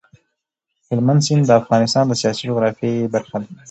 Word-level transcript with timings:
هلمند 0.87 1.21
سیند 1.25 1.43
د 1.47 1.51
افغانستان 1.61 2.03
د 2.07 2.13
سیاسي 2.21 2.43
جغرافیې 2.49 3.11
برخه 3.13 3.35
ده. 3.41 3.47